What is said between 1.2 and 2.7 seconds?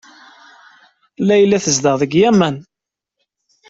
Layla tezdeɣ deg Yamen.